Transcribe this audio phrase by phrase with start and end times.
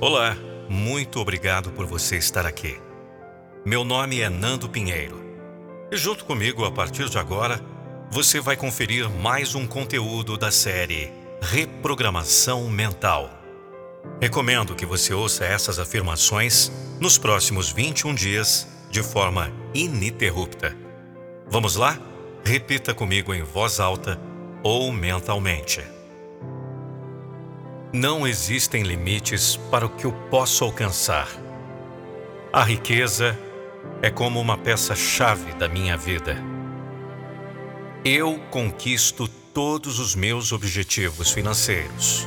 [0.00, 0.36] Olá,
[0.68, 2.80] muito obrigado por você estar aqui.
[3.64, 5.20] Meu nome é Nando Pinheiro
[5.90, 7.60] e, junto comigo, a partir de agora,
[8.10, 11.12] você vai conferir mais um conteúdo da série
[11.42, 13.30] Reprogramação Mental.
[14.20, 20.76] Recomendo que você ouça essas afirmações nos próximos 21 dias de forma ininterrupta.
[21.48, 21.98] Vamos lá?
[22.44, 24.18] Repita comigo em voz alta
[24.62, 25.82] ou mentalmente.
[27.92, 31.28] Não existem limites para o que eu posso alcançar.
[32.50, 33.38] A riqueza
[34.00, 36.42] é como uma peça-chave da minha vida.
[38.02, 42.26] Eu conquisto todos os meus objetivos financeiros.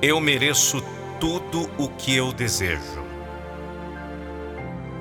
[0.00, 0.80] Eu mereço
[1.18, 3.02] tudo o que eu desejo.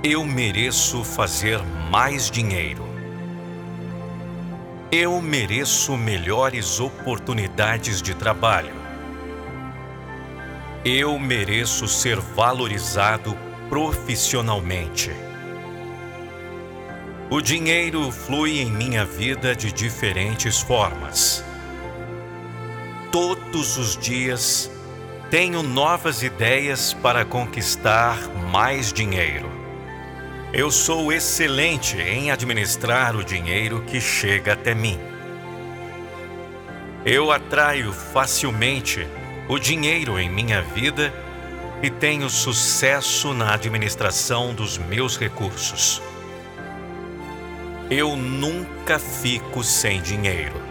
[0.04, 1.62] Eu mereço fazer
[1.92, 2.91] mais dinheiro.
[4.94, 8.74] Eu mereço melhores oportunidades de trabalho.
[10.84, 13.34] Eu mereço ser valorizado
[13.70, 15.10] profissionalmente.
[17.30, 21.42] O dinheiro flui em minha vida de diferentes formas.
[23.14, 24.70] Todos os dias
[25.30, 28.18] tenho novas ideias para conquistar
[28.52, 29.61] mais dinheiro.
[30.54, 35.00] Eu sou excelente em administrar o dinheiro que chega até mim.
[37.06, 39.08] Eu atraio facilmente
[39.48, 41.14] o dinheiro em minha vida
[41.82, 46.02] e tenho sucesso na administração dos meus recursos.
[47.90, 50.62] Eu nunca fico sem dinheiro.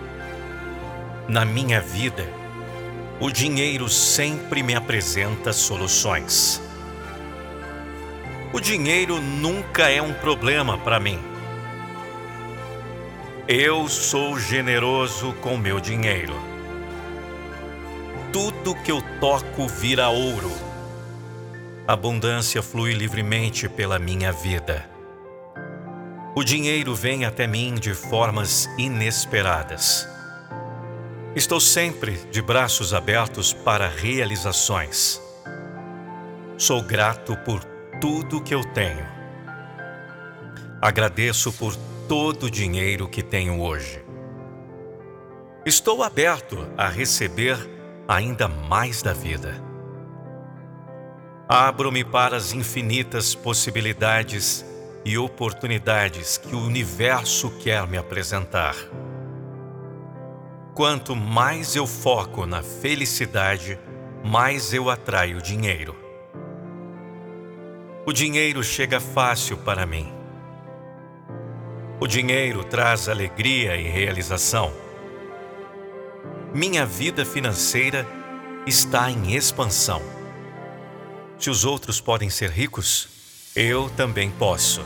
[1.27, 2.29] Na minha vida,
[3.19, 6.70] o dinheiro sempre me apresenta soluções.
[8.53, 11.21] O dinheiro nunca é um problema para mim.
[13.47, 16.35] Eu sou generoso com meu dinheiro.
[18.33, 20.51] Tudo que eu toco vira ouro.
[21.87, 24.85] Abundância flui livremente pela minha vida.
[26.35, 30.09] O dinheiro vem até mim de formas inesperadas.
[31.37, 35.23] Estou sempre de braços abertos para realizações.
[36.59, 37.65] Sou grato por
[38.01, 39.07] tudo que eu tenho.
[40.81, 41.77] Agradeço por
[42.09, 44.03] todo o dinheiro que tenho hoje.
[45.67, 47.59] Estou aberto a receber
[48.09, 49.63] ainda mais da vida.
[51.47, 54.65] Abro-me para as infinitas possibilidades
[55.05, 58.75] e oportunidades que o universo quer me apresentar.
[60.75, 63.79] Quanto mais eu foco na felicidade,
[64.25, 66.10] mais eu atraio dinheiro.
[68.11, 70.13] O dinheiro chega fácil para mim.
[72.01, 74.73] O dinheiro traz alegria e realização.
[76.53, 78.05] Minha vida financeira
[78.67, 80.03] está em expansão.
[81.39, 83.09] Se os outros podem ser ricos,
[83.55, 84.85] eu também posso.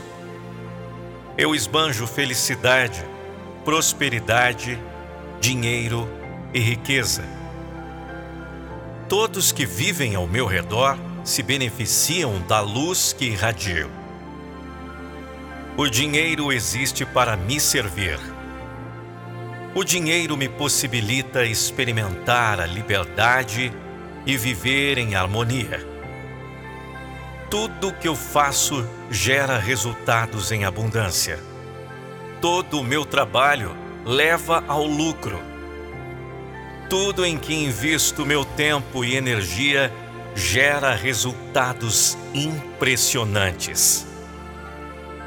[1.35, 3.03] Eu esbanjo felicidade,
[3.63, 4.79] prosperidade,
[5.41, 6.07] dinheiro
[6.53, 7.23] e riqueza.
[9.09, 13.89] Todos que vivem ao meu redor se beneficiam da luz que irradio.
[15.75, 18.19] O dinheiro existe para me servir.
[19.73, 23.73] O dinheiro me possibilita experimentar a liberdade
[24.25, 25.85] e viver em harmonia.
[27.49, 31.39] Tudo que eu faço gera resultados em abundância.
[32.39, 33.75] Todo o meu trabalho
[34.05, 35.41] leva ao lucro.
[36.89, 39.91] Tudo em que invisto meu tempo e energia
[40.35, 44.05] gera resultados impressionantes.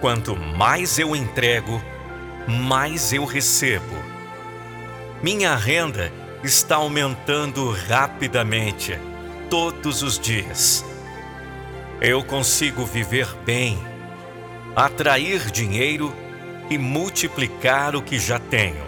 [0.01, 1.83] Quanto mais eu entrego,
[2.47, 3.97] mais eu recebo.
[5.23, 6.13] Minha renda
[6.45, 8.99] está aumentando rapidamente
[9.49, 10.85] todos os dias.
[12.01, 13.79] Eu consigo viver bem,
[14.77, 16.15] atrair dinheiro
[16.71, 18.87] e multiplicar o que já tenho.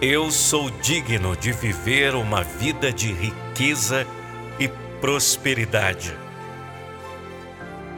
[0.00, 4.21] Eu sou digno de viver uma vida de riqueza e
[5.00, 6.16] prosperidade.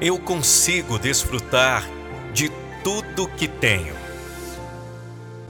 [0.00, 1.84] Eu consigo desfrutar
[2.32, 2.50] de
[2.82, 3.94] tudo que tenho.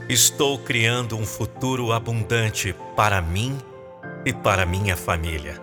[0.07, 3.57] Estou criando um futuro abundante para mim
[4.23, 5.59] e para minha família.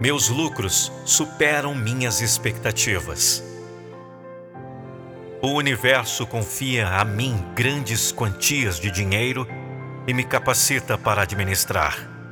[0.00, 3.42] Meus lucros superam minhas expectativas.
[5.40, 9.46] O universo confia a mim grandes quantias de dinheiro
[10.06, 12.23] e me capacita para administrar.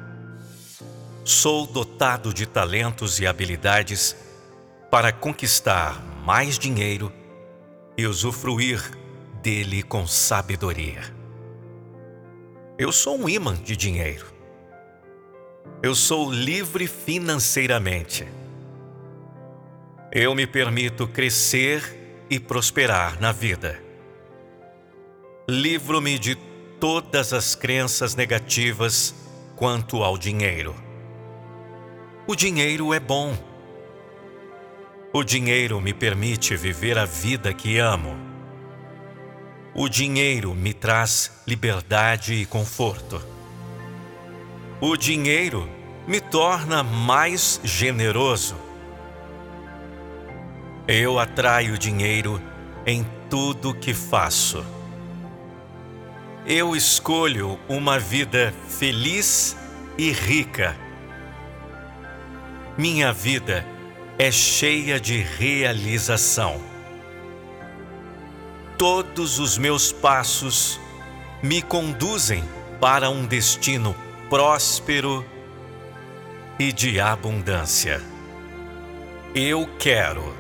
[1.24, 4.16] Sou dotado de talentos e habilidades
[4.90, 7.12] para conquistar mais dinheiro
[7.96, 8.82] e usufruir
[9.40, 11.00] dele com sabedoria.
[12.76, 14.26] Eu sou um imã de dinheiro.
[15.80, 18.26] Eu sou livre financeiramente.
[20.10, 23.80] Eu me permito crescer e prosperar na vida.
[25.48, 26.34] Livro-me de
[26.80, 29.14] todas as crenças negativas
[29.54, 30.91] quanto ao dinheiro.
[32.24, 33.36] O dinheiro é bom.
[35.12, 38.16] O dinheiro me permite viver a vida que amo.
[39.74, 43.20] O dinheiro me traz liberdade e conforto.
[44.80, 45.68] O dinheiro
[46.06, 48.54] me torna mais generoso.
[50.86, 52.40] Eu atraio dinheiro
[52.86, 54.64] em tudo que faço.
[56.46, 59.56] Eu escolho uma vida feliz
[59.98, 60.81] e rica.
[62.76, 63.66] Minha vida
[64.18, 66.60] é cheia de realização.
[68.78, 70.80] Todos os meus passos
[71.42, 72.44] me conduzem
[72.80, 73.94] para um destino
[74.28, 75.24] próspero
[76.58, 78.02] e de abundância.
[79.34, 80.34] Eu quero,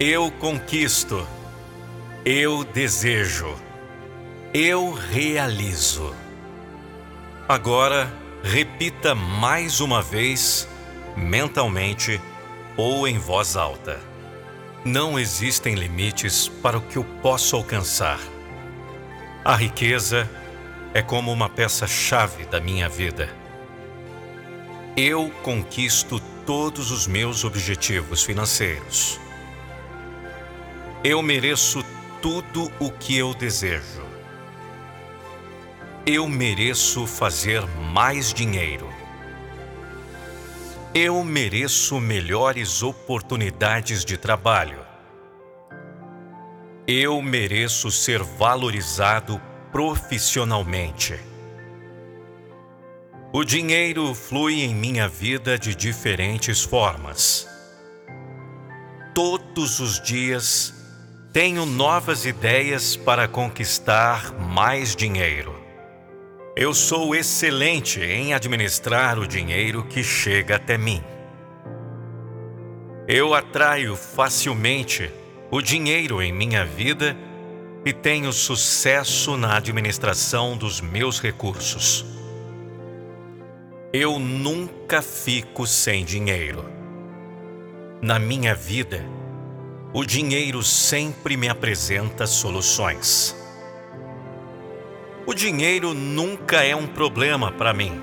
[0.00, 1.26] eu conquisto,
[2.24, 3.54] eu desejo
[4.54, 6.14] eu realizo.
[7.48, 8.08] Agora,
[8.40, 10.68] repita mais uma vez,
[11.16, 12.20] mentalmente
[12.76, 14.00] ou em voz alta.
[14.84, 18.20] Não existem limites para o que eu posso alcançar.
[19.44, 20.28] A riqueza
[20.92, 23.28] é como uma peça-chave da minha vida.
[24.96, 29.18] Eu conquisto todos os meus objetivos financeiros.
[31.02, 31.84] Eu mereço
[32.22, 34.04] tudo o que eu desejo.
[36.06, 38.93] Eu mereço fazer mais dinheiro.
[40.96, 44.78] Eu mereço melhores oportunidades de trabalho.
[46.86, 49.42] Eu mereço ser valorizado
[49.72, 51.18] profissionalmente.
[53.32, 57.48] O dinheiro flui em minha vida de diferentes formas.
[59.12, 60.72] Todos os dias
[61.32, 65.53] tenho novas ideias para conquistar mais dinheiro.
[66.56, 71.02] Eu sou excelente em administrar o dinheiro que chega até mim.
[73.08, 75.10] Eu atraio facilmente
[75.50, 77.16] o dinheiro em minha vida
[77.84, 82.06] e tenho sucesso na administração dos meus recursos.
[83.92, 86.64] Eu nunca fico sem dinheiro.
[88.00, 89.04] Na minha vida,
[89.92, 93.43] o dinheiro sempre me apresenta soluções.
[95.26, 97.98] O dinheiro nunca é um problema para mim.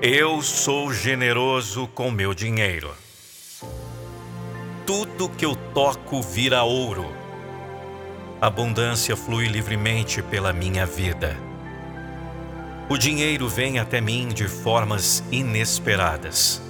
[0.00, 2.90] Eu sou generoso com meu dinheiro.
[4.86, 7.04] Tudo que eu toco vira ouro.
[8.40, 11.36] Abundância flui livremente pela minha vida.
[12.88, 16.62] O dinheiro vem até mim de formas inesperadas.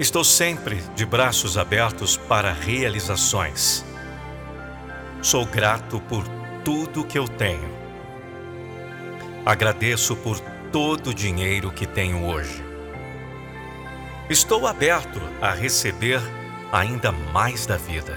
[0.00, 3.84] Estou sempre de braços abertos para realizações.
[5.22, 6.24] Sou grato por
[6.64, 7.68] tudo que eu tenho.
[9.44, 10.40] Agradeço por
[10.72, 12.64] todo o dinheiro que tenho hoje.
[14.30, 16.20] Estou aberto a receber
[16.72, 18.16] ainda mais da vida.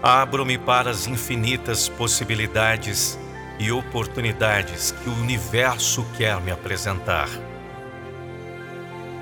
[0.00, 3.18] Abro-me para as infinitas possibilidades
[3.58, 7.28] e oportunidades que o universo quer me apresentar.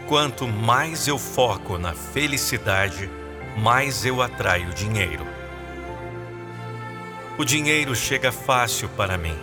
[0.07, 3.09] Quanto mais eu foco na felicidade,
[3.57, 5.42] mais eu atraio dinheiro.
[7.39, 9.37] O dinheiro chega fácil para mim.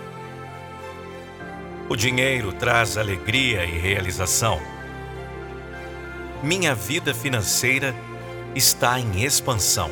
[1.90, 4.62] O dinheiro traz alegria e realização.
[6.44, 7.96] Minha vida financeira
[8.56, 9.90] está em expansão.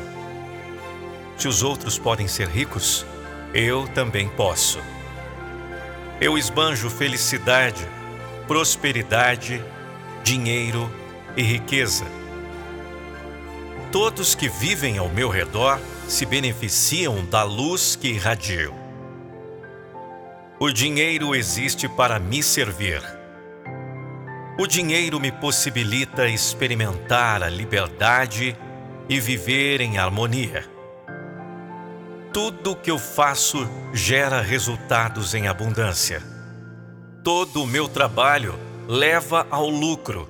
[1.36, 3.04] Se os outros podem ser ricos,
[3.52, 4.78] eu também posso.
[6.20, 7.84] Eu esbanjo felicidade,
[8.46, 9.62] prosperidade,
[10.22, 10.88] dinheiro
[11.36, 12.04] e riqueza.
[13.90, 18.74] Todos que vivem ao meu redor se beneficiam da luz que irradio.
[20.58, 23.02] O dinheiro existe para me servir.
[24.58, 28.56] O dinheiro me possibilita experimentar a liberdade
[29.06, 30.64] e viver em harmonia.
[32.32, 36.22] Tudo que eu faço gera resultados em abundância.
[37.22, 40.26] Todo o meu trabalho leva ao lucro.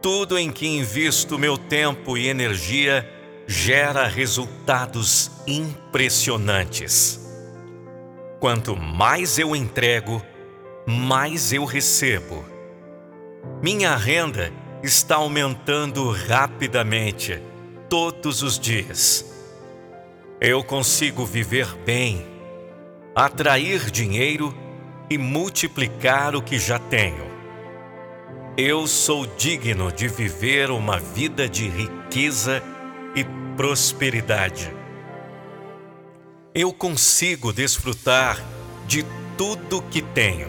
[0.00, 3.17] Tudo em que invisto meu tempo e energia
[3.50, 7.18] gera resultados impressionantes.
[8.38, 10.22] Quanto mais eu entrego,
[10.86, 12.44] mais eu recebo.
[13.62, 14.52] Minha renda
[14.82, 17.40] está aumentando rapidamente
[17.88, 19.24] todos os dias.
[20.38, 22.26] Eu consigo viver bem,
[23.14, 24.54] atrair dinheiro
[25.08, 27.26] e multiplicar o que já tenho.
[28.58, 32.62] Eu sou digno de viver uma vida de riqueza
[33.18, 34.72] e prosperidade.
[36.54, 38.38] Eu consigo desfrutar
[38.86, 39.04] de
[39.36, 40.48] tudo que tenho.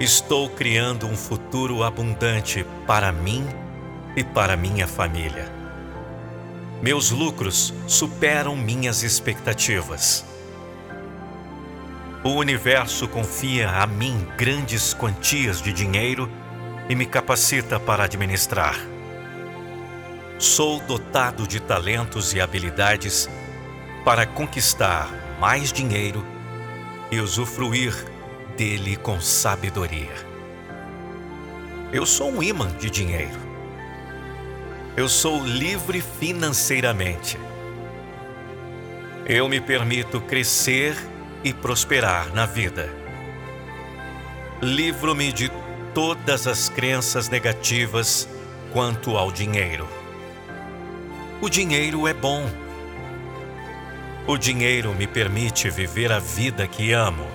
[0.00, 3.46] Estou criando um futuro abundante para mim
[4.16, 5.52] e para minha família.
[6.82, 10.24] Meus lucros superam minhas expectativas.
[12.24, 16.28] O universo confia a mim grandes quantias de dinheiro
[16.88, 18.95] e me capacita para administrar.
[20.38, 23.26] Sou dotado de talentos e habilidades
[24.04, 25.08] para conquistar
[25.40, 26.22] mais dinheiro
[27.10, 27.94] e usufruir
[28.54, 30.12] dele com sabedoria.
[31.90, 33.38] Eu sou um imã de dinheiro.
[34.94, 37.38] Eu sou livre financeiramente.
[39.24, 40.94] Eu me permito crescer
[41.42, 42.92] e prosperar na vida.
[44.60, 45.50] Livro-me de
[45.94, 48.28] todas as crenças negativas
[48.70, 49.88] quanto ao dinheiro.
[51.38, 52.48] O dinheiro é bom.
[54.26, 57.26] O dinheiro me permite viver a vida que amo.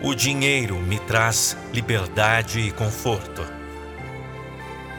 [0.00, 3.44] O dinheiro me traz liberdade e conforto.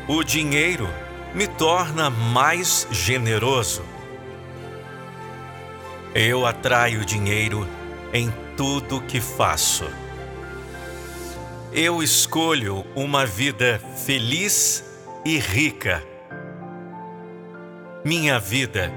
[0.07, 0.87] O dinheiro
[1.33, 3.83] me torna mais generoso.
[6.13, 7.67] Eu atraio dinheiro
[8.13, 9.89] em tudo que faço.
[11.73, 14.83] Eu escolho uma vida feliz
[15.25, 16.03] e rica.
[18.03, 18.89] Minha vida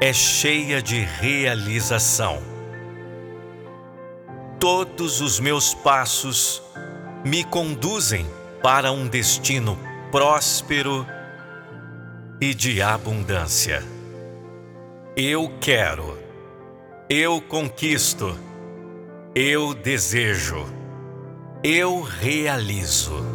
[0.00, 2.40] é cheia de realização.
[4.60, 6.62] Todos os meus passos
[7.24, 8.24] me conduzem
[8.62, 9.76] para um destino
[10.12, 11.04] próspero
[12.40, 13.82] e de abundância.
[15.16, 16.16] Eu quero,
[17.10, 18.38] eu conquisto,
[19.34, 20.64] eu desejo,
[21.64, 23.33] eu realizo.